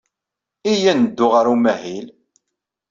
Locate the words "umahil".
1.53-2.07